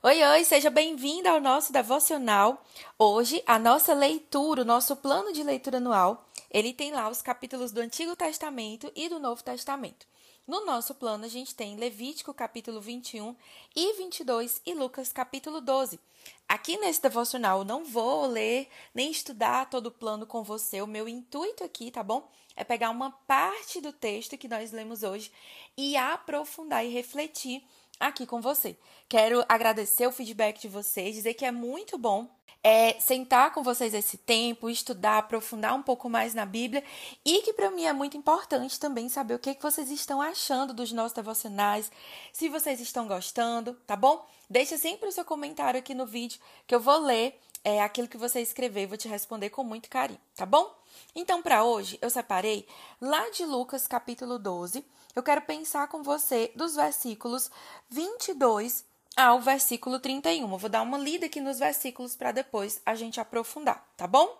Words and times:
Oi, 0.00 0.22
oi, 0.22 0.44
seja 0.44 0.70
bem-vinda 0.70 1.28
ao 1.32 1.40
nosso 1.40 1.72
devocional. 1.72 2.64
Hoje, 2.96 3.42
a 3.44 3.58
nossa 3.58 3.92
leitura, 3.92 4.62
o 4.62 4.64
nosso 4.64 4.94
plano 4.94 5.32
de 5.32 5.42
leitura 5.42 5.78
anual, 5.78 6.24
ele 6.52 6.72
tem 6.72 6.92
lá 6.92 7.08
os 7.08 7.20
capítulos 7.20 7.72
do 7.72 7.80
Antigo 7.80 8.14
Testamento 8.14 8.92
e 8.94 9.08
do 9.08 9.18
Novo 9.18 9.42
Testamento. 9.42 10.06
No 10.46 10.64
nosso 10.64 10.94
plano, 10.94 11.24
a 11.24 11.28
gente 11.28 11.52
tem 11.52 11.74
Levítico 11.74 12.32
capítulo 12.32 12.80
21 12.80 13.34
e 13.74 13.92
22 13.94 14.62
e 14.64 14.72
Lucas 14.72 15.12
capítulo 15.12 15.60
12. 15.60 15.98
Aqui 16.48 16.76
nesse 16.76 17.02
devocional, 17.02 17.58
eu 17.58 17.64
não 17.64 17.84
vou 17.84 18.24
ler 18.24 18.68
nem 18.94 19.10
estudar 19.10 19.68
todo 19.68 19.88
o 19.88 19.90
plano 19.90 20.24
com 20.26 20.44
você. 20.44 20.80
O 20.80 20.86
meu 20.86 21.08
intuito 21.08 21.64
aqui, 21.64 21.90
tá 21.90 22.04
bom? 22.04 22.30
É 22.54 22.62
pegar 22.62 22.90
uma 22.90 23.10
parte 23.10 23.80
do 23.80 23.92
texto 23.92 24.38
que 24.38 24.46
nós 24.46 24.70
lemos 24.70 25.02
hoje 25.02 25.32
e 25.76 25.96
aprofundar 25.96 26.86
e 26.86 26.88
refletir 26.88 27.64
aqui 27.98 28.26
com 28.26 28.40
você. 28.40 28.78
Quero 29.08 29.44
agradecer 29.48 30.06
o 30.06 30.12
feedback 30.12 30.60
de 30.60 30.68
vocês, 30.68 31.14
dizer 31.14 31.34
que 31.34 31.44
é 31.44 31.52
muito 31.52 31.98
bom 31.98 32.37
é, 32.62 32.98
sentar 33.00 33.52
com 33.52 33.62
vocês 33.62 33.94
esse 33.94 34.16
tempo, 34.16 34.68
estudar, 34.68 35.18
aprofundar 35.18 35.74
um 35.74 35.82
pouco 35.82 36.08
mais 36.08 36.34
na 36.34 36.44
Bíblia 36.44 36.82
e 37.24 37.42
que 37.42 37.52
para 37.52 37.70
mim 37.70 37.84
é 37.84 37.92
muito 37.92 38.16
importante 38.16 38.78
também 38.78 39.08
saber 39.08 39.34
o 39.34 39.38
que, 39.38 39.54
que 39.54 39.62
vocês 39.62 39.90
estão 39.90 40.20
achando 40.20 40.74
dos 40.74 40.92
nossos 40.92 41.12
devocionais, 41.12 41.90
se 42.32 42.48
vocês 42.48 42.80
estão 42.80 43.06
gostando, 43.06 43.74
tá 43.86 43.96
bom? 43.96 44.26
Deixa 44.50 44.76
sempre 44.76 45.08
o 45.08 45.12
seu 45.12 45.24
comentário 45.24 45.78
aqui 45.78 45.94
no 45.94 46.06
vídeo 46.06 46.40
que 46.66 46.74
eu 46.74 46.80
vou 46.80 46.98
ler 46.98 47.38
é, 47.64 47.82
aquilo 47.82 48.08
que 48.08 48.16
você 48.16 48.40
escrever 48.40 48.82
e 48.82 48.86
vou 48.86 48.98
te 48.98 49.08
responder 49.08 49.50
com 49.50 49.62
muito 49.62 49.88
carinho, 49.88 50.20
tá 50.34 50.46
bom? 50.46 50.74
Então, 51.14 51.42
para 51.42 51.64
hoje, 51.64 51.98
eu 52.00 52.10
separei 52.10 52.66
lá 53.00 53.30
de 53.30 53.44
Lucas 53.44 53.86
capítulo 53.86 54.38
12 54.38 54.84
eu 55.18 55.22
quero 55.22 55.42
pensar 55.42 55.88
com 55.88 56.00
você 56.00 56.52
dos 56.54 56.76
versículos 56.76 57.50
22 57.90 58.84
ao 59.18 59.40
versículo 59.40 59.98
31. 59.98 60.48
Eu 60.48 60.58
vou 60.58 60.70
dar 60.70 60.82
uma 60.82 60.96
lida 60.96 61.26
aqui 61.26 61.40
nos 61.40 61.58
versículos 61.58 62.14
para 62.14 62.30
depois 62.30 62.80
a 62.86 62.94
gente 62.94 63.18
aprofundar, 63.18 63.84
tá 63.96 64.06
bom? 64.06 64.38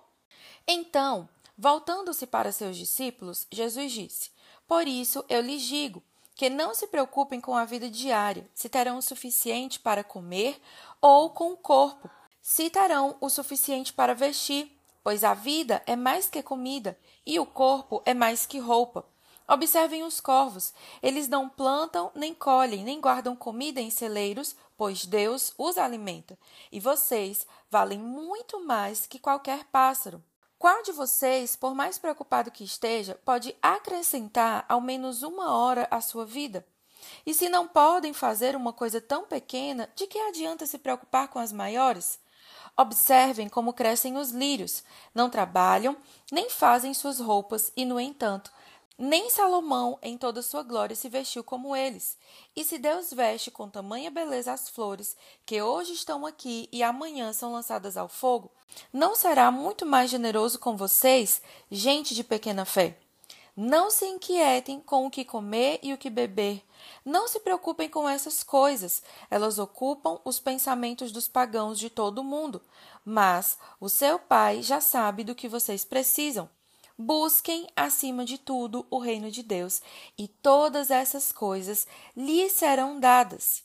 Então, 0.68 1.28
voltando-se 1.56 2.28
para 2.28 2.52
seus 2.52 2.76
discípulos, 2.76 3.44
Jesus 3.50 3.90
disse: 3.90 4.30
Por 4.68 4.86
isso 4.86 5.24
eu 5.28 5.40
lhes 5.40 5.62
digo 5.62 6.00
que 6.36 6.48
não 6.48 6.74
se 6.74 6.86
preocupem 6.86 7.40
com 7.40 7.56
a 7.56 7.64
vida 7.64 7.90
diária, 7.90 8.48
se 8.54 8.68
terão 8.68 8.98
o 8.98 9.02
suficiente 9.02 9.80
para 9.80 10.04
comer 10.04 10.60
ou 11.00 11.30
com 11.30 11.50
o 11.50 11.56
corpo, 11.56 12.08
se 12.40 12.70
terão 12.70 13.16
o 13.20 13.28
suficiente 13.28 13.92
para 13.92 14.14
vestir, 14.14 14.70
pois 15.02 15.24
a 15.24 15.34
vida 15.34 15.82
é 15.86 15.96
mais 15.96 16.30
que 16.30 16.40
comida 16.40 16.96
e 17.26 17.40
o 17.40 17.44
corpo 17.44 18.00
é 18.06 18.14
mais 18.14 18.46
que 18.46 18.60
roupa. 18.60 19.04
Observem 19.48 20.02
os 20.02 20.20
corvos. 20.20 20.74
Eles 21.02 21.26
não 21.26 21.48
plantam, 21.48 22.12
nem 22.14 22.34
colhem, 22.34 22.84
nem 22.84 23.00
guardam 23.00 23.34
comida 23.34 23.80
em 23.80 23.88
celeiros, 23.88 24.54
pois 24.78 25.04
Deus 25.04 25.52
os 25.58 25.76
alimenta. 25.76 26.38
E 26.70 26.78
vocês 26.78 27.44
valem 27.68 27.98
muito 27.98 28.64
mais 28.64 29.06
que 29.06 29.18
qualquer 29.18 29.64
pássaro. 29.64 30.22
Qual 30.56 30.82
de 30.84 30.92
vocês, 30.92 31.56
por 31.56 31.74
mais 31.74 31.98
preocupado 31.98 32.50
que 32.50 32.64
esteja, 32.64 33.20
pode 33.24 33.54
acrescentar 33.60 34.64
ao 34.68 34.80
menos 34.80 35.22
uma 35.22 35.52
hora 35.52 35.86
à 35.90 36.00
sua 36.00 36.24
vida? 36.24 36.64
E 37.26 37.34
se 37.34 37.48
não 37.48 37.66
podem 37.66 38.12
fazer 38.12 38.54
uma 38.56 38.72
coisa 38.72 39.00
tão 39.00 39.24
pequena, 39.24 39.90
de 39.94 40.06
que 40.06 40.18
adianta 40.18 40.64
se 40.64 40.78
preocupar 40.78 41.28
com 41.28 41.38
as 41.38 41.52
maiores? 41.52 42.18
Observem 42.76 43.48
como 43.48 43.72
crescem 43.72 44.16
os 44.16 44.30
lírios. 44.30 44.84
Não 45.12 45.28
trabalham, 45.28 45.96
nem 46.30 46.48
fazem 46.48 46.94
suas 46.94 47.18
roupas, 47.18 47.72
e, 47.76 47.84
no 47.84 47.98
entanto, 47.98 48.52
nem 48.98 49.30
Salomão, 49.30 49.96
em 50.02 50.18
toda 50.18 50.42
sua 50.42 50.64
glória, 50.64 50.96
se 50.96 51.08
vestiu 51.08 51.44
como 51.44 51.76
eles. 51.76 52.18
E 52.56 52.64
se 52.64 52.78
Deus 52.78 53.12
veste 53.12 53.48
com 53.48 53.68
tamanha 53.68 54.10
beleza 54.10 54.52
as 54.52 54.68
flores, 54.68 55.16
que 55.46 55.62
hoje 55.62 55.92
estão 55.92 56.26
aqui 56.26 56.68
e 56.72 56.82
amanhã 56.82 57.32
são 57.32 57.52
lançadas 57.52 57.96
ao 57.96 58.08
fogo, 58.08 58.50
não 58.92 59.14
será 59.14 59.52
muito 59.52 59.86
mais 59.86 60.10
generoso 60.10 60.58
com 60.58 60.76
vocês, 60.76 61.40
gente 61.70 62.12
de 62.12 62.24
pequena 62.24 62.64
fé? 62.64 62.98
Não 63.56 63.88
se 63.88 64.04
inquietem 64.04 64.80
com 64.80 65.06
o 65.06 65.10
que 65.10 65.24
comer 65.24 65.78
e 65.82 65.92
o 65.92 65.98
que 65.98 66.10
beber. 66.10 66.62
Não 67.04 67.28
se 67.28 67.38
preocupem 67.38 67.88
com 67.88 68.08
essas 68.08 68.42
coisas, 68.42 69.02
elas 69.30 69.60
ocupam 69.60 70.20
os 70.24 70.40
pensamentos 70.40 71.12
dos 71.12 71.28
pagãos 71.28 71.78
de 71.78 71.88
todo 71.88 72.18
o 72.18 72.24
mundo. 72.24 72.60
Mas 73.04 73.58
o 73.80 73.88
seu 73.88 74.18
Pai 74.18 74.62
já 74.62 74.80
sabe 74.80 75.22
do 75.22 75.34
que 75.34 75.48
vocês 75.48 75.84
precisam. 75.84 76.48
Busquem, 77.00 77.68
acima 77.76 78.24
de 78.24 78.38
tudo, 78.38 78.84
o 78.90 78.98
reino 78.98 79.30
de 79.30 79.40
Deus, 79.40 79.80
e 80.18 80.26
todas 80.26 80.90
essas 80.90 81.30
coisas 81.30 81.86
lhes 82.16 82.50
serão 82.50 82.98
dadas. 82.98 83.62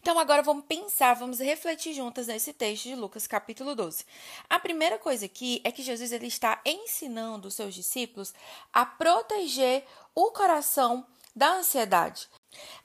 Então, 0.00 0.18
agora 0.18 0.42
vamos 0.42 0.66
pensar, 0.66 1.14
vamos 1.14 1.38
refletir 1.38 1.94
juntas 1.94 2.26
nesse 2.26 2.52
texto 2.52 2.84
de 2.84 2.94
Lucas, 2.94 3.26
capítulo 3.26 3.74
12. 3.74 4.04
A 4.50 4.58
primeira 4.58 4.98
coisa 4.98 5.24
aqui 5.24 5.62
é 5.64 5.72
que 5.72 5.82
Jesus 5.82 6.12
ele 6.12 6.26
está 6.26 6.60
ensinando 6.62 7.48
os 7.48 7.54
seus 7.54 7.74
discípulos 7.74 8.34
a 8.70 8.84
proteger 8.84 9.86
o 10.14 10.30
coração 10.32 11.06
da 11.34 11.54
ansiedade. 11.54 12.28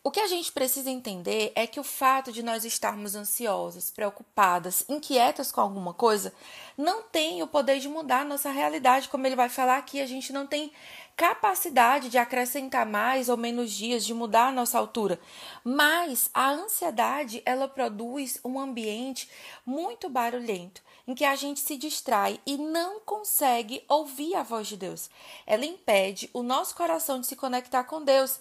O 0.04 0.12
que 0.12 0.20
a 0.20 0.28
gente 0.28 0.52
precisa 0.52 0.90
entender 0.90 1.52
é 1.56 1.66
que 1.66 1.80
o 1.80 1.84
fato 1.84 2.32
de 2.32 2.44
nós 2.44 2.66
estarmos 2.66 3.16
ansiosas, 3.16 3.90
preocupadas, 3.90 4.84
inquietas 4.90 5.52
com 5.52 5.62
alguma 5.62 5.94
coisa, 5.94 6.34
não 6.78 7.04
tem 7.04 7.42
o 7.42 7.48
poder 7.48 7.80
de 7.80 7.88
mudar 7.88 8.22
a 8.22 8.26
nossa 8.26 8.52
realidade, 8.52 9.08
como 9.08 9.26
ele 9.26 9.36
vai 9.36 9.50
falar 9.50 9.78
aqui, 9.78 10.02
a 10.02 10.06
gente 10.06 10.34
não 10.34 10.46
tem 10.46 10.72
capacidade 11.16 12.10
de 12.10 12.18
acrescentar 12.18 12.86
mais 12.86 13.30
ou 13.30 13.38
menos 13.38 13.72
dias, 13.72 14.06
de 14.06 14.14
mudar 14.14 14.48
a 14.48 14.52
nossa 14.52 14.78
altura. 14.78 15.20
Mas 15.64 16.30
a 16.34 16.50
ansiedade, 16.52 17.42
ela 17.46 17.68
produz 17.68 18.40
um 18.44 18.60
ambiente 18.60 19.30
muito 19.66 20.10
barulhento, 20.10 20.82
em 21.08 21.14
que 21.14 21.26
a 21.26 21.36
gente 21.36 21.60
se 21.60 21.78
distrai 21.78 22.40
e 22.46 22.58
não 22.58 23.00
consegue 23.02 23.84
ouvir 23.88 24.36
a 24.36 24.44
voz 24.44 24.68
de 24.68 24.78
Deus. 24.78 25.10
Ela 25.46 25.66
impede 25.66 26.30
o 26.34 26.42
nosso 26.42 26.76
coração 26.76 27.20
de 27.20 27.28
se 27.28 27.36
conectar 27.36 27.84
com 27.84 28.04
Deus. 28.04 28.40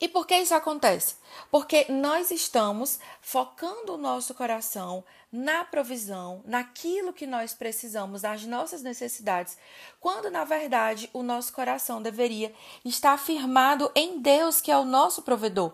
E 0.00 0.08
por 0.08 0.26
que 0.26 0.36
isso 0.36 0.54
acontece? 0.54 1.16
Porque 1.50 1.86
nós 1.90 2.30
estamos 2.30 2.98
focando 3.20 3.94
o 3.94 3.98
nosso 3.98 4.34
coração 4.34 5.04
na 5.34 5.64
provisão, 5.64 6.44
naquilo 6.46 7.12
que 7.12 7.26
nós 7.26 7.52
precisamos, 7.52 8.22
nas 8.22 8.46
nossas 8.46 8.82
necessidades, 8.82 9.58
quando 9.98 10.30
na 10.30 10.44
verdade 10.44 11.10
o 11.12 11.24
nosso 11.24 11.52
coração 11.52 12.00
deveria 12.00 12.54
estar 12.84 13.18
firmado 13.18 13.90
em 13.96 14.20
Deus, 14.20 14.60
que 14.60 14.70
é 14.70 14.78
o 14.78 14.84
nosso 14.84 15.22
provedor. 15.22 15.72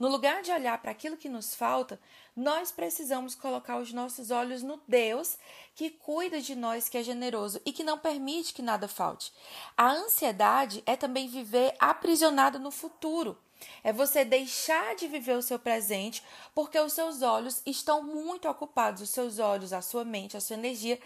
No 0.00 0.08
lugar 0.08 0.40
de 0.40 0.50
olhar 0.50 0.80
para 0.80 0.92
aquilo 0.92 1.18
que 1.18 1.28
nos 1.28 1.54
falta, 1.54 2.00
nós 2.34 2.72
precisamos 2.72 3.34
colocar 3.34 3.78
os 3.78 3.92
nossos 3.92 4.30
olhos 4.30 4.62
no 4.62 4.80
Deus 4.88 5.36
que 5.74 5.90
cuida 5.90 6.40
de 6.40 6.54
nós, 6.54 6.88
que 6.88 6.96
é 6.96 7.02
generoso 7.02 7.60
e 7.66 7.72
que 7.72 7.84
não 7.84 7.98
permite 7.98 8.54
que 8.54 8.62
nada 8.62 8.88
falte. 8.88 9.30
A 9.76 9.92
ansiedade 9.92 10.82
é 10.86 10.96
também 10.96 11.28
viver 11.28 11.74
aprisionado 11.78 12.58
no 12.58 12.70
futuro. 12.70 13.36
É 13.82 13.92
você 13.92 14.24
deixar 14.24 14.94
de 14.94 15.08
viver 15.08 15.36
o 15.36 15.42
seu 15.42 15.58
presente 15.58 16.22
porque 16.54 16.78
os 16.78 16.92
seus 16.92 17.22
olhos 17.22 17.62
estão 17.66 18.02
muito 18.02 18.48
ocupados, 18.48 19.02
os 19.02 19.10
seus 19.10 19.38
olhos, 19.38 19.72
a 19.72 19.82
sua 19.82 20.04
mente, 20.04 20.36
a 20.36 20.40
sua 20.40 20.56
energia 20.56 20.98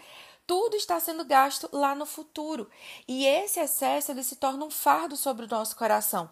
tudo 0.47 0.77
está 0.77 0.97
sendo 0.97 1.25
gasto 1.25 1.69
lá 1.73 1.93
no 1.93 2.05
futuro. 2.05 2.69
E 3.05 3.25
esse 3.27 3.59
excesso 3.59 4.11
ele 4.11 4.23
se 4.23 4.37
torna 4.37 4.63
um 4.63 4.71
fardo 4.71 5.17
sobre 5.17 5.45
o 5.45 5.49
nosso 5.49 5.75
coração. 5.75 6.29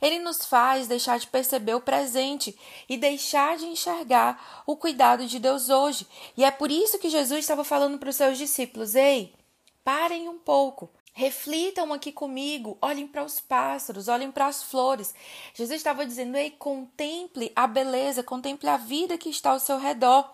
Ele 0.00 0.20
nos 0.20 0.46
faz 0.46 0.86
deixar 0.86 1.18
de 1.18 1.26
perceber 1.26 1.74
o 1.74 1.80
presente 1.80 2.56
e 2.88 2.96
deixar 2.96 3.56
de 3.56 3.66
enxergar 3.66 4.62
o 4.64 4.76
cuidado 4.76 5.26
de 5.26 5.40
Deus 5.40 5.68
hoje. 5.68 6.06
E 6.36 6.44
é 6.44 6.50
por 6.52 6.70
isso 6.70 7.00
que 7.00 7.10
Jesus 7.10 7.40
estava 7.40 7.64
falando 7.64 7.98
para 7.98 8.08
os 8.08 8.16
seus 8.16 8.38
discípulos: 8.38 8.94
ei, 8.94 9.34
parem 9.82 10.28
um 10.28 10.38
pouco. 10.38 10.88
Reflitam 11.18 11.94
aqui 11.94 12.12
comigo, 12.12 12.76
olhem 12.82 13.06
para 13.06 13.24
os 13.24 13.40
pássaros, 13.40 14.06
olhem 14.06 14.30
para 14.30 14.48
as 14.48 14.62
flores. 14.62 15.14
Jesus 15.54 15.78
estava 15.78 16.04
dizendo: 16.04 16.36
ei, 16.36 16.50
contemple 16.50 17.50
a 17.56 17.66
beleza, 17.66 18.22
contemple 18.22 18.68
a 18.68 18.76
vida 18.76 19.16
que 19.16 19.30
está 19.30 19.52
ao 19.52 19.58
seu 19.58 19.78
redor. 19.78 20.30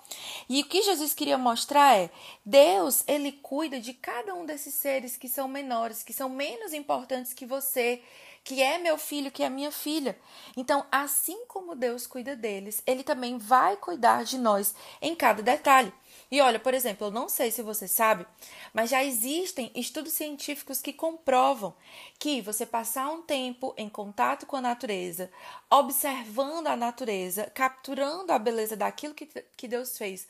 E 0.49 0.61
o 0.61 0.65
que 0.65 0.83
Jesus 0.83 1.15
queria 1.15 1.39
mostrar 1.39 1.97
é: 1.97 2.11
Deus, 2.45 3.05
ele 3.07 3.31
cuida 3.31 3.79
de 3.79 3.95
cada 3.95 4.35
um 4.35 4.45
desses 4.45 4.75
seres 4.75 5.17
que 5.17 5.29
são 5.29 5.47
menores, 5.47 6.03
que 6.03 6.13
são 6.13 6.29
menos 6.29 6.73
importantes 6.73 7.33
que 7.33 7.47
você, 7.47 8.03
que 8.45 8.61
é 8.61 8.79
meu 8.79 8.99
filho, 8.99 9.31
que 9.31 9.43
é 9.43 9.49
minha 9.49 9.71
filha. 9.71 10.19
Então, 10.57 10.85
assim 10.91 11.45
como 11.47 11.77
Deus 11.77 12.07
cuida 12.07 12.35
deles, 12.35 12.83
ele 12.87 13.05
também 13.05 13.39
vai 13.39 13.77
cuidar 13.77 14.25
de 14.25 14.39
nós 14.39 14.75
em 15.01 15.15
cada 15.15 15.43
detalhe. 15.43 15.93
E 16.31 16.41
olha, 16.41 16.59
por 16.59 16.75
exemplo, 16.75 17.07
eu 17.07 17.11
não 17.11 17.29
sei 17.29 17.51
se 17.51 17.63
você 17.63 17.87
sabe, 17.87 18.27
mas 18.73 18.91
já 18.91 19.05
existem 19.05 19.71
estudos 19.75 20.13
científicos 20.13 20.81
que 20.81 20.93
comprovam 20.93 21.75
que 22.19 22.41
você 22.41 22.67
passar 22.67 23.11
um 23.11 23.23
tempo 23.23 23.75
em 23.77 23.89
contato 23.89 24.47
com 24.47 24.57
a 24.57 24.61
natureza, 24.61 25.31
observando 25.71 26.67
a 26.67 26.77
natureza, 26.77 27.51
capturando 27.55 28.33
a 28.33 28.39
beleza 28.39 28.77
daquilo 28.77 29.15
que, 29.15 29.27
que 29.57 29.69
Deus 29.69 29.97
fez 29.97 30.27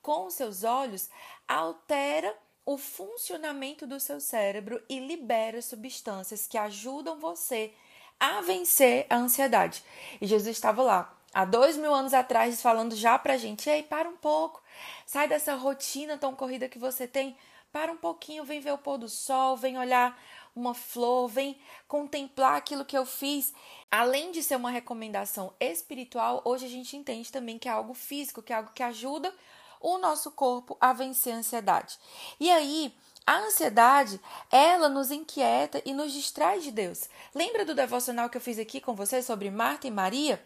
com 0.00 0.26
os 0.26 0.34
seus 0.34 0.62
olhos, 0.62 1.10
altera 1.48 2.32
o 2.66 2.76
funcionamento 2.76 3.86
do 3.86 4.00
seu 4.00 4.20
cérebro 4.20 4.82
e 4.88 4.98
libera 4.98 5.62
substâncias 5.62 6.48
que 6.48 6.58
ajudam 6.58 7.18
você 7.20 7.72
a 8.18 8.40
vencer 8.40 9.06
a 9.08 9.16
ansiedade. 9.16 9.84
E 10.20 10.26
Jesus 10.26 10.56
estava 10.56 10.82
lá 10.82 11.16
há 11.32 11.44
dois 11.44 11.76
mil 11.76 11.94
anos 11.94 12.12
atrás, 12.12 12.60
falando 12.60 12.96
já 12.96 13.16
pra 13.16 13.36
gente: 13.36 13.70
ei, 13.70 13.84
para 13.84 14.08
um 14.08 14.16
pouco, 14.16 14.60
sai 15.06 15.28
dessa 15.28 15.54
rotina 15.54 16.18
tão 16.18 16.34
corrida 16.34 16.68
que 16.68 16.78
você 16.78 17.06
tem, 17.06 17.36
para 17.72 17.92
um 17.92 17.96
pouquinho, 17.96 18.44
vem 18.44 18.58
ver 18.58 18.72
o 18.72 18.78
pôr 18.78 18.98
do 18.98 19.08
sol, 19.08 19.56
vem 19.56 19.78
olhar 19.78 20.18
uma 20.54 20.74
flor, 20.74 21.28
vem 21.28 21.56
contemplar 21.86 22.56
aquilo 22.56 22.84
que 22.84 22.96
eu 22.96 23.06
fiz. 23.06 23.54
Além 23.90 24.32
de 24.32 24.42
ser 24.42 24.56
uma 24.56 24.70
recomendação 24.70 25.52
espiritual, 25.60 26.42
hoje 26.44 26.64
a 26.64 26.68
gente 26.68 26.96
entende 26.96 27.30
também 27.30 27.58
que 27.58 27.68
é 27.68 27.72
algo 27.72 27.94
físico, 27.94 28.42
que 28.42 28.52
é 28.52 28.56
algo 28.56 28.72
que 28.74 28.82
ajuda 28.82 29.32
o 29.80 29.98
nosso 29.98 30.30
corpo 30.30 30.76
a 30.80 30.92
vencer 30.92 31.34
a 31.34 31.38
ansiedade. 31.38 31.98
E 32.38 32.50
aí, 32.50 32.94
a 33.26 33.38
ansiedade, 33.38 34.20
ela 34.52 34.88
nos 34.88 35.10
inquieta 35.10 35.82
e 35.84 35.92
nos 35.92 36.12
distrai 36.12 36.60
de 36.60 36.70
Deus. 36.70 37.08
Lembra 37.34 37.64
do 37.64 37.74
devocional 37.74 38.30
que 38.30 38.36
eu 38.36 38.40
fiz 38.40 38.56
aqui 38.56 38.80
com 38.80 38.94
vocês 38.94 39.26
sobre 39.26 39.50
Marta 39.50 39.88
e 39.88 39.90
Maria? 39.90 40.40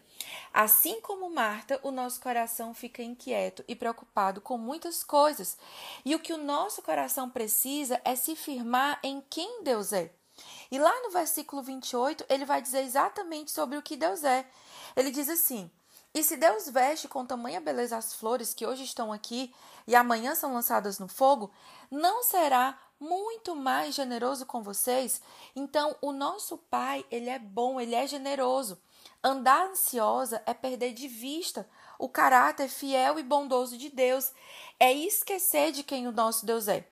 Assim 0.51 0.99
como 0.99 1.29
Marta, 1.29 1.79
o 1.83 1.91
nosso 1.91 2.19
coração 2.19 2.73
fica 2.73 3.03
inquieto 3.03 3.63
e 3.67 3.75
preocupado 3.75 4.41
com 4.41 4.57
muitas 4.57 5.03
coisas. 5.03 5.57
E 6.03 6.15
o 6.15 6.19
que 6.19 6.33
o 6.33 6.37
nosso 6.37 6.81
coração 6.81 7.29
precisa 7.29 8.01
é 8.03 8.15
se 8.15 8.35
firmar 8.35 8.99
em 9.03 9.21
quem 9.29 9.63
Deus 9.63 9.93
é. 9.93 10.11
E 10.71 10.79
lá 10.79 11.03
no 11.03 11.11
versículo 11.11 11.61
28, 11.61 12.25
ele 12.29 12.45
vai 12.45 12.61
dizer 12.61 12.81
exatamente 12.81 13.51
sobre 13.51 13.77
o 13.77 13.81
que 13.81 13.95
Deus 13.95 14.23
é. 14.23 14.45
Ele 14.95 15.11
diz 15.11 15.29
assim: 15.29 15.69
E 16.13 16.23
se 16.23 16.35
Deus 16.35 16.67
veste 16.69 17.07
com 17.07 17.25
tamanha 17.25 17.61
beleza 17.61 17.97
as 17.97 18.13
flores 18.13 18.53
que 18.53 18.65
hoje 18.65 18.83
estão 18.83 19.13
aqui 19.13 19.53
e 19.87 19.95
amanhã 19.95 20.35
são 20.35 20.53
lançadas 20.53 20.99
no 20.99 21.07
fogo, 21.07 21.51
não 21.89 22.21
será 22.23 22.77
muito 22.99 23.55
mais 23.55 23.95
generoso 23.95 24.45
com 24.45 24.61
vocês? 24.61 25.21
Então, 25.55 25.95
o 26.01 26.11
nosso 26.11 26.57
Pai, 26.57 27.05
ele 27.09 27.29
é 27.29 27.39
bom, 27.39 27.79
ele 27.79 27.95
é 27.95 28.05
generoso. 28.05 28.81
Andar 29.23 29.69
ansiosa 29.69 30.41
é 30.45 30.53
perder 30.53 30.93
de 30.93 31.07
vista 31.07 31.67
o 31.97 32.09
caráter 32.09 32.67
fiel 32.67 33.17
e 33.17 33.23
bondoso 33.23 33.77
de 33.77 33.89
Deus, 33.89 34.31
é 34.79 34.91
esquecer 34.91 35.71
de 35.71 35.83
quem 35.83 36.07
o 36.07 36.11
nosso 36.11 36.45
Deus 36.45 36.67
é. 36.67 36.87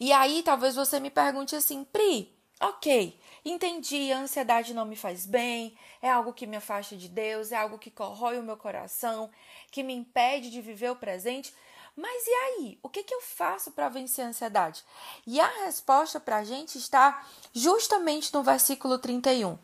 E 0.00 0.12
aí, 0.12 0.42
talvez 0.42 0.74
você 0.74 0.98
me 0.98 1.10
pergunte 1.10 1.54
assim, 1.54 1.84
Pri, 1.84 2.34
ok, 2.60 3.18
entendi, 3.50 4.12
a 4.12 4.18
ansiedade 4.18 4.74
não 4.74 4.84
me 4.84 4.96
faz 4.96 5.24
bem, 5.24 5.76
é 6.02 6.10
algo 6.10 6.32
que 6.32 6.46
me 6.46 6.56
afasta 6.56 6.96
de 6.96 7.08
Deus, 7.08 7.52
é 7.52 7.56
algo 7.56 7.78
que 7.78 7.90
corrói 7.90 8.38
o 8.38 8.42
meu 8.42 8.56
coração, 8.56 9.30
que 9.70 9.82
me 9.82 9.94
impede 9.94 10.50
de 10.50 10.60
viver 10.60 10.90
o 10.90 10.96
presente. 10.96 11.52
Mas 11.96 12.26
e 12.28 12.30
aí? 12.30 12.78
O 12.80 12.88
que, 12.88 13.02
que 13.02 13.12
eu 13.12 13.20
faço 13.20 13.72
para 13.72 13.88
vencer 13.88 14.24
a 14.24 14.28
ansiedade? 14.28 14.84
E 15.26 15.40
a 15.40 15.64
resposta 15.64 16.20
para 16.20 16.36
a 16.36 16.44
gente 16.44 16.78
está 16.78 17.26
justamente 17.52 18.32
no 18.32 18.40
versículo 18.40 18.98
31. 18.98 19.58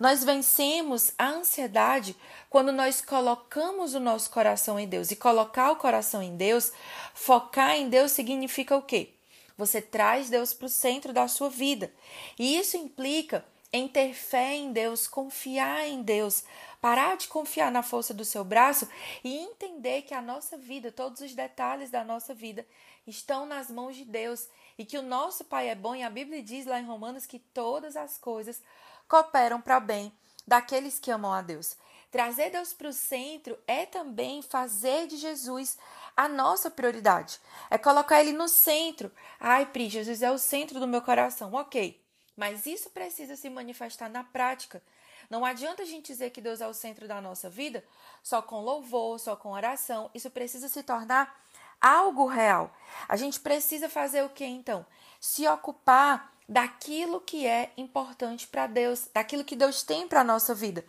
Nós 0.00 0.24
vencemos 0.24 1.12
a 1.16 1.28
ansiedade 1.28 2.16
quando 2.50 2.72
nós 2.72 3.00
colocamos 3.00 3.94
o 3.94 4.00
nosso 4.00 4.30
coração 4.30 4.80
em 4.80 4.88
Deus. 4.88 5.12
E 5.12 5.16
colocar 5.16 5.70
o 5.70 5.76
coração 5.76 6.20
em 6.20 6.36
Deus, 6.36 6.72
focar 7.14 7.76
em 7.76 7.88
Deus, 7.88 8.10
significa 8.10 8.76
o 8.76 8.82
quê? 8.82 9.15
Você 9.56 9.80
traz 9.80 10.28
Deus 10.28 10.52
para 10.52 10.66
o 10.66 10.70
centro 10.70 11.12
da 11.12 11.28
sua 11.28 11.48
vida. 11.48 11.92
E 12.38 12.58
isso 12.58 12.76
implica 12.76 13.44
em 13.72 13.88
ter 13.88 14.14
fé 14.14 14.54
em 14.54 14.72
Deus, 14.72 15.06
confiar 15.06 15.86
em 15.86 16.02
Deus, 16.02 16.44
parar 16.80 17.16
de 17.16 17.28
confiar 17.28 17.70
na 17.70 17.82
força 17.82 18.14
do 18.14 18.24
seu 18.24 18.44
braço 18.44 18.88
e 19.24 19.36
entender 19.36 20.02
que 20.02 20.14
a 20.14 20.22
nossa 20.22 20.56
vida, 20.56 20.92
todos 20.92 21.20
os 21.20 21.34
detalhes 21.34 21.90
da 21.90 22.04
nossa 22.04 22.32
vida 22.32 22.66
estão 23.06 23.46
nas 23.46 23.70
mãos 23.70 23.96
de 23.96 24.04
Deus 24.04 24.48
e 24.78 24.84
que 24.84 24.98
o 24.98 25.02
nosso 25.02 25.44
Pai 25.44 25.68
é 25.68 25.74
bom 25.74 25.94
e 25.94 26.02
a 26.02 26.10
Bíblia 26.10 26.42
diz 26.42 26.66
lá 26.66 26.80
em 26.80 26.84
Romanos 26.84 27.26
que 27.26 27.38
todas 27.38 27.96
as 27.96 28.18
coisas 28.18 28.62
cooperam 29.08 29.60
para 29.60 29.80
bem 29.80 30.12
daqueles 30.46 30.98
que 30.98 31.10
amam 31.10 31.32
a 31.32 31.42
Deus. 31.42 31.76
Trazer 32.16 32.48
Deus 32.48 32.72
para 32.72 32.88
o 32.88 32.94
centro 32.94 33.58
é 33.66 33.84
também 33.84 34.40
fazer 34.40 35.06
de 35.06 35.18
Jesus 35.18 35.76
a 36.16 36.26
nossa 36.26 36.70
prioridade. 36.70 37.38
É 37.68 37.76
colocar 37.76 38.18
ele 38.22 38.32
no 38.32 38.48
centro. 38.48 39.12
Ai, 39.38 39.66
Pri, 39.66 39.90
Jesus 39.90 40.22
é 40.22 40.30
o 40.30 40.38
centro 40.38 40.80
do 40.80 40.88
meu 40.88 41.02
coração. 41.02 41.52
Ok. 41.52 42.02
Mas 42.34 42.64
isso 42.64 42.88
precisa 42.88 43.36
se 43.36 43.50
manifestar 43.50 44.08
na 44.08 44.24
prática. 44.24 44.82
Não 45.28 45.44
adianta 45.44 45.82
a 45.82 45.84
gente 45.84 46.06
dizer 46.06 46.30
que 46.30 46.40
Deus 46.40 46.62
é 46.62 46.66
o 46.66 46.72
centro 46.72 47.06
da 47.06 47.20
nossa 47.20 47.50
vida 47.50 47.84
só 48.22 48.40
com 48.40 48.62
louvor, 48.62 49.20
só 49.20 49.36
com 49.36 49.50
oração. 49.50 50.10
Isso 50.14 50.30
precisa 50.30 50.70
se 50.70 50.82
tornar 50.82 51.38
algo 51.78 52.24
real. 52.24 52.74
A 53.06 53.16
gente 53.16 53.38
precisa 53.38 53.90
fazer 53.90 54.24
o 54.24 54.30
que 54.30 54.46
então? 54.46 54.86
Se 55.20 55.46
ocupar 55.46 56.32
daquilo 56.48 57.20
que 57.20 57.46
é 57.46 57.72
importante 57.76 58.46
para 58.46 58.66
Deus, 58.66 59.06
daquilo 59.12 59.44
que 59.44 59.54
Deus 59.54 59.82
tem 59.82 60.08
para 60.08 60.22
a 60.22 60.24
nossa 60.24 60.54
vida. 60.54 60.82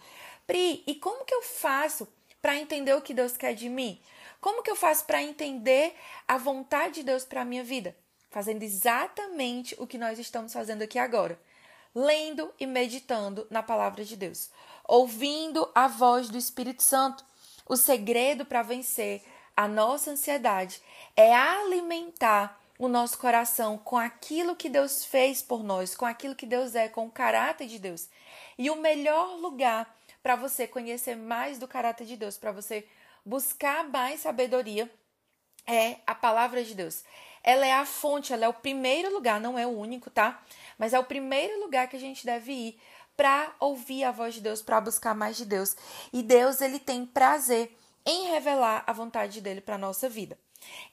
Pri, 0.47 0.83
e 0.87 0.95
como 0.95 1.25
que 1.25 1.35
eu 1.35 1.43
faço 1.43 2.07
para 2.41 2.55
entender 2.55 2.95
o 2.95 3.01
que 3.01 3.13
Deus 3.13 3.37
quer 3.37 3.53
de 3.53 3.69
mim? 3.69 4.01
Como 4.41 4.63
que 4.63 4.71
eu 4.71 4.75
faço 4.75 5.05
para 5.05 5.21
entender 5.21 5.93
a 6.27 6.37
vontade 6.37 6.95
de 6.95 7.03
Deus 7.03 7.25
para 7.25 7.41
a 7.41 7.45
minha 7.45 7.63
vida? 7.63 7.95
fazendo 8.29 8.63
exatamente 8.63 9.75
o 9.79 9.87
que 9.87 9.97
nós 9.97 10.19
estamos 10.19 10.53
fazendo 10.53 10.81
aqui 10.81 10.99
agora, 10.99 11.39
lendo 11.95 12.53
e 12.59 12.65
meditando 12.65 13.47
na 13.49 13.63
palavra 13.63 14.03
de 14.03 14.15
Deus, 14.15 14.49
ouvindo 14.83 15.69
a 15.73 15.87
voz 15.87 16.29
do 16.29 16.37
Espírito 16.37 16.83
Santo. 16.83 17.25
O 17.65 17.75
segredo 17.75 18.45
para 18.45 18.61
vencer 18.61 19.23
a 19.55 19.67
nossa 19.67 20.11
ansiedade 20.11 20.81
é 21.15 21.33
alimentar 21.33 22.61
o 22.77 22.87
nosso 22.87 23.17
coração 23.17 23.77
com 23.77 23.97
aquilo 23.97 24.55
que 24.55 24.69
Deus 24.69 25.03
fez 25.03 25.41
por 25.41 25.63
nós, 25.63 25.95
com 25.95 26.05
aquilo 26.05 26.35
que 26.35 26.45
Deus 26.45 26.75
é, 26.75 26.87
com 26.87 27.07
o 27.07 27.11
caráter 27.11 27.67
de 27.67 27.79
Deus. 27.79 28.07
E 28.55 28.69
o 28.69 28.75
melhor 28.75 29.35
lugar 29.39 29.96
para 30.27 30.35
você 30.35 30.67
conhecer 30.67 31.15
mais 31.15 31.57
do 31.57 31.69
caráter 31.69 32.05
de 32.05 32.17
Deus, 32.17 32.37
para 32.37 32.51
você 32.51 32.85
buscar 33.25 33.87
mais 33.87 34.19
sabedoria, 34.19 34.91
é 35.65 35.99
a 36.05 36.13
palavra 36.13 36.61
de 36.65 36.75
Deus 36.75 37.05
ela 37.47 37.65
é 37.65 37.71
a 37.71 37.85
fonte, 37.85 38.33
ela 38.33 38.43
é 38.43 38.49
o 38.49 38.53
primeiro 38.53 39.09
lugar, 39.13 39.39
não 39.39 39.57
é 39.57 39.65
o 39.65 39.69
único, 39.69 40.09
tá? 40.09 40.43
Mas 40.77 40.91
é 40.93 40.99
o 40.99 41.03
primeiro 41.05 41.61
lugar 41.61 41.87
que 41.87 41.95
a 41.95 41.99
gente 41.99 42.25
deve 42.25 42.51
ir 42.51 42.79
para 43.15 43.55
ouvir 43.57 44.03
a 44.03 44.11
voz 44.11 44.33
de 44.33 44.41
Deus, 44.41 44.61
para 44.61 44.81
buscar 44.81 45.15
mais 45.15 45.37
de 45.37 45.45
Deus. 45.45 45.73
E 46.11 46.21
Deus, 46.21 46.59
ele 46.59 46.77
tem 46.77 47.05
prazer 47.05 47.73
em 48.05 48.27
revelar 48.31 48.83
a 48.85 48.91
vontade 48.91 49.39
dele 49.39 49.61
para 49.61 49.77
nossa 49.77 50.09
vida. 50.09 50.37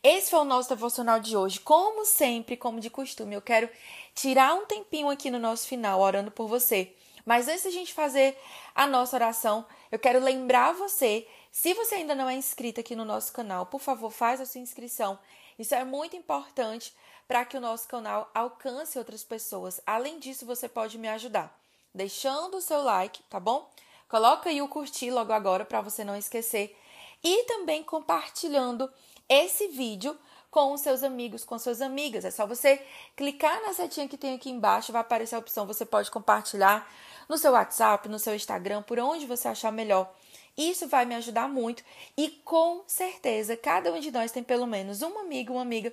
Esse 0.00 0.30
foi 0.30 0.38
o 0.38 0.44
nosso 0.44 0.68
devocional 0.68 1.18
de 1.18 1.36
hoje. 1.36 1.58
Como 1.58 2.04
sempre, 2.04 2.56
como 2.56 2.78
de 2.78 2.88
costume, 2.88 3.34
eu 3.34 3.42
quero 3.42 3.68
tirar 4.14 4.54
um 4.54 4.64
tempinho 4.64 5.10
aqui 5.10 5.32
no 5.32 5.40
nosso 5.40 5.66
final 5.66 6.00
orando 6.00 6.30
por 6.30 6.46
você. 6.46 6.94
Mas 7.24 7.48
antes 7.48 7.64
da 7.64 7.70
gente 7.70 7.94
fazer 7.94 8.38
a 8.74 8.86
nossa 8.86 9.16
oração, 9.16 9.64
eu 9.90 9.98
quero 9.98 10.20
lembrar 10.20 10.72
você, 10.72 11.26
se 11.50 11.72
você 11.74 11.96
ainda 11.96 12.14
não 12.14 12.28
é 12.28 12.34
inscrito 12.34 12.80
aqui 12.80 12.94
no 12.94 13.04
nosso 13.04 13.32
canal, 13.32 13.66
por 13.66 13.80
favor, 13.80 14.10
faz 14.10 14.40
a 14.40 14.46
sua 14.46 14.60
inscrição 14.60 15.18
isso 15.58 15.74
é 15.74 15.84
muito 15.84 16.16
importante 16.16 16.94
para 17.28 17.44
que 17.44 17.56
o 17.56 17.60
nosso 17.60 17.86
canal 17.88 18.30
alcance 18.34 18.98
outras 18.98 19.22
pessoas. 19.22 19.80
Além 19.86 20.18
disso, 20.18 20.44
você 20.44 20.68
pode 20.68 20.98
me 20.98 21.08
ajudar 21.08 21.56
deixando 21.94 22.56
o 22.56 22.60
seu 22.60 22.82
like, 22.82 23.22
tá 23.30 23.38
bom? 23.38 23.70
Coloca 24.08 24.50
aí 24.50 24.60
o 24.60 24.68
curtir 24.68 25.12
logo 25.12 25.32
agora 25.32 25.64
para 25.64 25.80
você 25.80 26.02
não 26.02 26.16
esquecer 26.16 26.76
e 27.22 27.44
também 27.44 27.84
compartilhando 27.84 28.92
esse 29.28 29.68
vídeo 29.68 30.18
com 30.54 30.72
os 30.72 30.82
seus 30.82 31.02
amigos, 31.02 31.44
com 31.44 31.58
suas 31.58 31.82
amigas. 31.82 32.24
É 32.24 32.30
só 32.30 32.46
você 32.46 32.80
clicar 33.16 33.60
na 33.62 33.72
setinha 33.72 34.06
que 34.06 34.16
tem 34.16 34.36
aqui 34.36 34.48
embaixo, 34.48 34.92
vai 34.92 35.00
aparecer 35.00 35.34
a 35.34 35.40
opção, 35.40 35.66
você 35.66 35.84
pode 35.84 36.12
compartilhar 36.12 36.88
no 37.28 37.36
seu 37.36 37.50
WhatsApp, 37.50 38.08
no 38.08 38.20
seu 38.20 38.36
Instagram, 38.36 38.80
por 38.82 39.00
onde 39.00 39.26
você 39.26 39.48
achar 39.48 39.72
melhor. 39.72 40.14
Isso 40.56 40.86
vai 40.86 41.04
me 41.06 41.16
ajudar 41.16 41.48
muito 41.48 41.82
e 42.16 42.28
com 42.44 42.84
certeza 42.86 43.56
cada 43.56 43.92
um 43.92 43.98
de 43.98 44.12
nós 44.12 44.30
tem 44.30 44.44
pelo 44.44 44.64
menos 44.64 45.02
um 45.02 45.18
amigo, 45.18 45.54
uma 45.54 45.62
amiga 45.62 45.92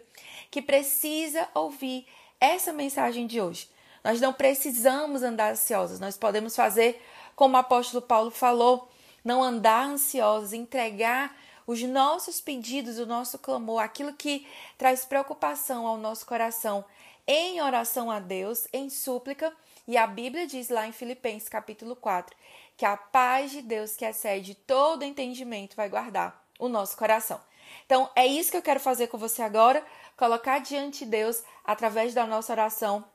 que 0.51 0.61
precisa 0.61 1.49
ouvir 1.55 2.05
essa 2.39 2.71
mensagem 2.71 3.25
de 3.25 3.41
hoje. 3.41 3.67
Nós 4.03 4.21
não 4.21 4.31
precisamos 4.31 5.23
andar 5.23 5.53
ansiosos, 5.53 5.99
nós 5.99 6.17
podemos 6.17 6.55
fazer 6.55 7.03
como 7.35 7.55
o 7.55 7.59
apóstolo 7.59 8.03
Paulo 8.03 8.29
falou, 8.29 8.87
não 9.25 9.41
andar 9.41 9.87
ansiosos, 9.87 10.53
entregar 10.53 11.35
os 11.65 11.81
nossos 11.83 12.41
pedidos, 12.41 12.99
o 12.99 13.05
nosso 13.05 13.37
clamor, 13.39 13.81
aquilo 13.81 14.13
que 14.13 14.47
traz 14.77 15.05
preocupação 15.05 15.85
ao 15.85 15.97
nosso 15.97 16.25
coração, 16.25 16.83
em 17.27 17.61
oração 17.61 18.09
a 18.09 18.19
Deus, 18.19 18.67
em 18.73 18.89
súplica. 18.89 19.53
E 19.87 19.97
a 19.97 20.05
Bíblia 20.05 20.45
diz 20.47 20.69
lá 20.69 20.87
em 20.87 20.91
Filipenses 20.91 21.49
capítulo 21.49 21.95
4 21.95 22.35
que 22.77 22.85
a 22.85 22.97
paz 22.97 23.51
de 23.51 23.61
Deus, 23.61 23.95
que 23.95 24.03
excede 24.03 24.55
todo 24.55 25.03
entendimento, 25.03 25.75
vai 25.75 25.87
guardar 25.87 26.43
o 26.57 26.67
nosso 26.67 26.97
coração. 26.97 27.39
Então, 27.85 28.09
é 28.15 28.25
isso 28.25 28.49
que 28.49 28.57
eu 28.57 28.61
quero 28.61 28.79
fazer 28.79 29.05
com 29.05 29.19
você 29.19 29.43
agora, 29.43 29.85
colocar 30.17 30.57
diante 30.59 31.05
de 31.05 31.11
Deus, 31.11 31.43
através 31.63 32.13
da 32.15 32.25
nossa 32.25 32.51
oração, 32.53 33.05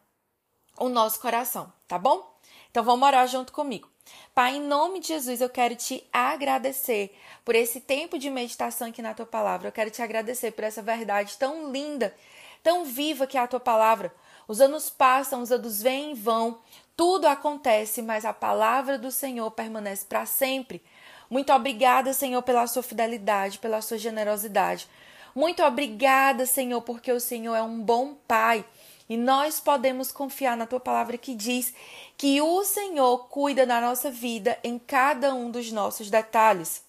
o 0.78 0.88
nosso 0.88 1.20
coração, 1.20 1.72
tá 1.88 1.98
bom? 1.98 2.35
Então, 2.76 2.84
vamos 2.84 3.08
orar 3.08 3.26
junto 3.26 3.54
comigo. 3.54 3.88
Pai, 4.34 4.56
em 4.56 4.60
nome 4.60 5.00
de 5.00 5.06
Jesus, 5.08 5.40
eu 5.40 5.48
quero 5.48 5.74
te 5.74 6.06
agradecer 6.12 7.16
por 7.42 7.54
esse 7.54 7.80
tempo 7.80 8.18
de 8.18 8.28
meditação 8.28 8.88
aqui 8.88 9.00
na 9.00 9.14
tua 9.14 9.24
palavra. 9.24 9.68
Eu 9.68 9.72
quero 9.72 9.90
te 9.90 10.02
agradecer 10.02 10.50
por 10.50 10.62
essa 10.62 10.82
verdade 10.82 11.38
tão 11.38 11.72
linda, 11.72 12.14
tão 12.62 12.84
viva 12.84 13.26
que 13.26 13.38
é 13.38 13.40
a 13.40 13.46
tua 13.46 13.60
palavra. 13.60 14.14
Os 14.46 14.60
anos 14.60 14.90
passam, 14.90 15.40
os 15.40 15.50
anos 15.50 15.80
vêm 15.80 16.10
e 16.10 16.14
vão, 16.14 16.58
tudo 16.94 17.24
acontece, 17.26 18.02
mas 18.02 18.26
a 18.26 18.34
palavra 18.34 18.98
do 18.98 19.10
Senhor 19.10 19.50
permanece 19.52 20.04
para 20.04 20.26
sempre. 20.26 20.84
Muito 21.30 21.54
obrigada, 21.54 22.12
Senhor, 22.12 22.42
pela 22.42 22.66
sua 22.66 22.82
fidelidade, 22.82 23.58
pela 23.58 23.80
sua 23.80 23.96
generosidade. 23.96 24.86
Muito 25.34 25.62
obrigada, 25.62 26.44
Senhor, 26.44 26.82
porque 26.82 27.10
o 27.10 27.20
Senhor 27.20 27.54
é 27.54 27.62
um 27.62 27.80
bom 27.80 28.14
Pai. 28.28 28.66
E 29.08 29.16
nós 29.16 29.60
podemos 29.60 30.10
confiar 30.10 30.56
na 30.56 30.66
tua 30.66 30.80
palavra 30.80 31.16
que 31.16 31.34
diz 31.34 31.72
que 32.16 32.40
o 32.40 32.64
Senhor 32.64 33.28
cuida 33.28 33.64
da 33.64 33.80
nossa 33.80 34.10
vida 34.10 34.58
em 34.64 34.78
cada 34.78 35.34
um 35.34 35.50
dos 35.50 35.70
nossos 35.70 36.10
detalhes. 36.10 36.84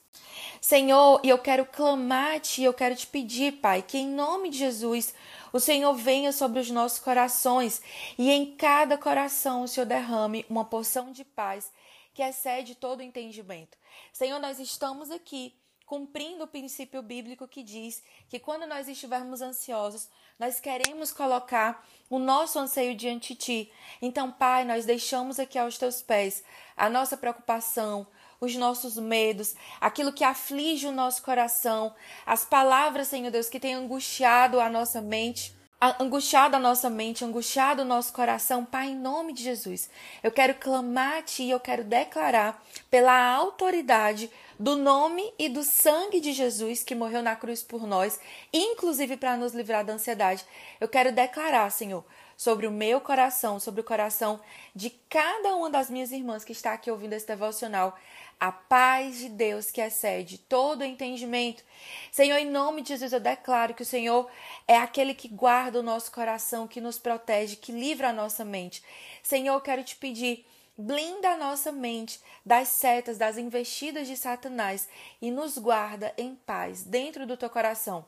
Senhor, 0.59 1.21
e 1.23 1.29
eu 1.29 1.37
quero 1.37 1.65
clamar 1.65 2.35
a 2.35 2.39
Ti, 2.39 2.63
eu 2.63 2.73
quero 2.73 2.95
te 2.95 3.05
pedir, 3.05 3.53
Pai, 3.53 3.81
que 3.81 3.97
em 3.97 4.07
nome 4.07 4.49
de 4.49 4.57
Jesus 4.57 5.13
o 5.53 5.59
Senhor 5.59 5.93
venha 5.93 6.31
sobre 6.31 6.59
os 6.59 6.69
nossos 6.69 6.99
corações 6.99 7.81
e 8.17 8.31
em 8.31 8.55
cada 8.55 8.97
coração 8.97 9.63
o 9.63 9.67
Senhor 9.67 9.85
derrame 9.85 10.45
uma 10.49 10.65
porção 10.65 11.11
de 11.11 11.23
paz 11.23 11.71
que 12.13 12.23
excede 12.23 12.73
todo 12.73 12.99
o 12.99 13.03
entendimento. 13.03 13.77
Senhor, 14.11 14.39
nós 14.39 14.59
estamos 14.59 15.11
aqui 15.11 15.53
cumprindo 15.87 16.43
o 16.43 16.47
princípio 16.47 17.01
bíblico 17.01 17.47
que 17.47 17.63
diz 17.63 18.03
que 18.27 18.37
quando 18.37 18.67
nós 18.67 18.89
estivermos 18.89 19.41
ansiosos, 19.41 20.09
nós 20.37 20.59
queremos 20.59 21.13
colocar 21.13 21.87
o 22.09 22.19
nosso 22.19 22.59
anseio 22.59 22.93
diante 22.93 23.33
de 23.33 23.39
ti. 23.39 23.71
Então, 24.01 24.29
Pai, 24.29 24.65
nós 24.65 24.85
deixamos 24.85 25.39
aqui 25.39 25.57
aos 25.57 25.77
teus 25.77 26.01
pés 26.01 26.43
a 26.75 26.89
nossa 26.89 27.15
preocupação, 27.15 28.05
os 28.39 28.53
nossos 28.55 28.97
medos, 28.97 29.55
aquilo 29.79 30.11
que 30.11 30.25
aflige 30.25 30.85
o 30.87 30.91
nosso 30.91 31.23
coração, 31.23 31.95
as 32.25 32.43
palavras, 32.43 33.07
Senhor 33.07 33.31
Deus, 33.31 33.47
que 33.47 33.59
têm 33.59 33.73
angustiado 33.73 34.59
a 34.59 34.69
nossa 34.69 35.01
mente 35.01 35.56
angustiado 35.79 36.55
a 36.55 36.59
nossa 36.59 36.89
mente, 36.89 37.23
angustiado 37.23 37.83
o 37.83 37.85
nosso 37.85 38.11
coração, 38.11 38.65
Pai, 38.65 38.87
em 38.87 38.95
nome 38.95 39.31
de 39.31 39.43
Jesus, 39.43 39.89
eu 40.23 40.31
quero 40.31 40.55
clamar 40.55 41.17
a 41.17 41.21
Ti, 41.21 41.49
eu 41.49 41.59
quero 41.59 41.83
declarar 41.83 42.63
pela 42.89 43.35
autoridade 43.35 44.29
do 44.59 44.75
nome 44.75 45.31
e 45.37 45.47
do 45.47 45.63
sangue 45.63 46.19
de 46.19 46.33
Jesus 46.33 46.83
que 46.83 46.95
morreu 46.95 47.21
na 47.21 47.35
cruz 47.35 47.61
por 47.61 47.85
nós, 47.85 48.19
inclusive 48.51 49.17
para 49.17 49.37
nos 49.37 49.53
livrar 49.53 49.85
da 49.85 49.93
ansiedade. 49.93 50.43
Eu 50.81 50.87
quero 50.87 51.11
declarar, 51.11 51.69
Senhor, 51.69 52.03
sobre 52.35 52.65
o 52.65 52.71
meu 52.71 52.99
coração, 52.99 53.59
sobre 53.59 53.81
o 53.81 53.83
coração 53.83 54.39
de 54.75 54.89
cada 55.09 55.55
uma 55.55 55.69
das 55.69 55.89
minhas 55.89 56.11
irmãs 56.11 56.43
que 56.43 56.51
está 56.51 56.73
aqui 56.73 56.89
ouvindo 56.89 57.13
esse 57.13 57.27
devocional, 57.27 57.97
a 58.39 58.51
paz 58.51 59.17
de 59.17 59.29
Deus 59.29 59.71
que 59.71 59.81
excede 59.81 60.37
todo 60.37 60.83
entendimento. 60.83 61.63
Senhor, 62.11 62.37
em 62.37 62.49
nome 62.49 62.81
de 62.81 62.89
Jesus, 62.89 63.13
eu 63.13 63.19
declaro 63.19 63.73
que 63.73 63.81
o 63.81 63.85
Senhor 63.85 64.29
é 64.67 64.77
aquele 64.77 65.13
que 65.13 65.27
guarda 65.27 65.79
o 65.79 65.83
nosso 65.83 66.11
coração, 66.11 66.67
que 66.67 66.81
nos 66.81 66.99
protege, 66.99 67.55
que 67.55 67.71
livra 67.71 68.09
a 68.09 68.13
nossa 68.13 68.45
mente. 68.45 68.83
Senhor, 69.23 69.55
eu 69.55 69.61
quero 69.61 69.83
te 69.83 69.95
pedir. 69.95 70.45
Blinda 70.79 71.29
a 71.29 71.37
nossa 71.37 71.71
mente 71.71 72.19
das 72.45 72.67
setas, 72.67 73.17
das 73.17 73.35
investidas 73.35 74.07
de 74.07 74.15
Satanás 74.15 74.87
e 75.19 75.31
nos 75.31 75.57
guarda 75.57 76.13
em 76.15 76.35
paz 76.35 76.83
dentro 76.83 77.25
do 77.25 77.35
teu 77.35 77.49
coração. 77.49 78.05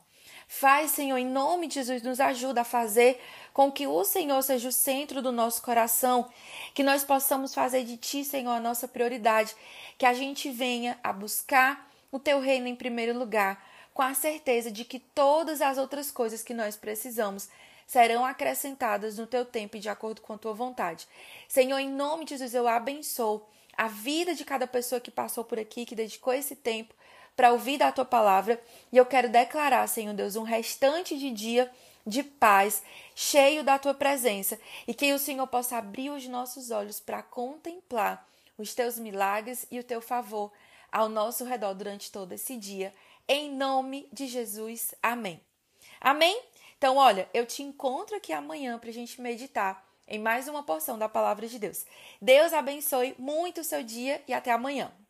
Faz, 0.52 0.90
Senhor, 0.90 1.16
em 1.16 1.28
nome 1.28 1.68
de 1.68 1.74
Jesus, 1.74 2.02
nos 2.02 2.18
ajuda 2.18 2.62
a 2.62 2.64
fazer 2.64 3.22
com 3.54 3.70
que 3.70 3.86
o 3.86 4.02
Senhor 4.02 4.42
seja 4.42 4.68
o 4.68 4.72
centro 4.72 5.22
do 5.22 5.30
nosso 5.30 5.62
coração, 5.62 6.28
que 6.74 6.82
nós 6.82 7.04
possamos 7.04 7.54
fazer 7.54 7.84
de 7.84 7.96
Ti, 7.96 8.24
Senhor, 8.24 8.50
a 8.50 8.58
nossa 8.58 8.88
prioridade, 8.88 9.54
que 9.96 10.04
a 10.04 10.12
gente 10.12 10.50
venha 10.50 10.98
a 11.04 11.12
buscar 11.12 11.88
o 12.10 12.18
Teu 12.18 12.40
reino 12.40 12.66
em 12.66 12.74
primeiro 12.74 13.16
lugar, 13.16 13.64
com 13.94 14.02
a 14.02 14.12
certeza 14.12 14.72
de 14.72 14.84
que 14.84 14.98
todas 14.98 15.62
as 15.62 15.78
outras 15.78 16.10
coisas 16.10 16.42
que 16.42 16.52
nós 16.52 16.76
precisamos 16.76 17.48
serão 17.86 18.24
acrescentadas 18.24 19.18
no 19.18 19.28
Teu 19.28 19.44
tempo 19.44 19.76
e 19.76 19.80
de 19.80 19.88
acordo 19.88 20.20
com 20.20 20.32
a 20.32 20.38
Tua 20.38 20.52
vontade. 20.52 21.06
Senhor, 21.46 21.78
em 21.78 21.88
nome 21.88 22.24
de 22.24 22.30
Jesus, 22.30 22.54
eu 22.54 22.66
abençoo 22.66 23.40
a 23.76 23.86
vida 23.86 24.34
de 24.34 24.44
cada 24.44 24.66
pessoa 24.66 25.00
que 25.00 25.12
passou 25.12 25.44
por 25.44 25.60
aqui, 25.60 25.86
que 25.86 25.94
dedicou 25.94 26.32
esse 26.32 26.56
tempo 26.56 26.92
para 27.40 27.52
ouvir 27.52 27.78
da 27.78 27.90
tua 27.90 28.04
palavra. 28.04 28.62
E 28.92 28.98
eu 28.98 29.06
quero 29.06 29.26
declarar, 29.26 29.86
Senhor 29.86 30.12
Deus, 30.12 30.36
um 30.36 30.42
restante 30.42 31.16
de 31.16 31.30
dia 31.30 31.72
de 32.06 32.22
paz, 32.22 32.82
cheio 33.14 33.64
da 33.64 33.78
tua 33.78 33.94
presença, 33.94 34.60
e 34.86 34.92
que 34.92 35.10
o 35.14 35.18
Senhor 35.18 35.46
possa 35.46 35.78
abrir 35.78 36.10
os 36.10 36.28
nossos 36.28 36.70
olhos 36.70 37.00
para 37.00 37.22
contemplar 37.22 38.28
os 38.58 38.74
teus 38.74 38.98
milagres 38.98 39.64
e 39.70 39.78
o 39.78 39.82
teu 39.82 40.02
favor 40.02 40.52
ao 40.92 41.08
nosso 41.08 41.46
redor 41.46 41.72
durante 41.72 42.12
todo 42.12 42.32
esse 42.32 42.58
dia. 42.58 42.94
Em 43.26 43.50
nome 43.50 44.06
de 44.12 44.26
Jesus. 44.26 44.94
Amém. 45.02 45.40
Amém? 45.98 46.42
Então, 46.76 46.98
olha, 46.98 47.26
eu 47.32 47.46
te 47.46 47.62
encontro 47.62 48.16
aqui 48.16 48.34
amanhã 48.34 48.78
para 48.78 48.90
a 48.90 48.92
gente 48.92 49.18
meditar 49.18 49.82
em 50.06 50.18
mais 50.18 50.46
uma 50.46 50.62
porção 50.62 50.98
da 50.98 51.08
palavra 51.08 51.48
de 51.48 51.58
Deus. 51.58 51.86
Deus 52.20 52.52
abençoe 52.52 53.14
muito 53.18 53.62
o 53.62 53.64
seu 53.64 53.82
dia 53.82 54.22
e 54.28 54.34
até 54.34 54.52
amanhã. 54.52 54.92